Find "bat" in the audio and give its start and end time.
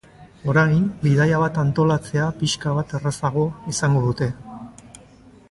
1.43-1.59, 2.79-2.97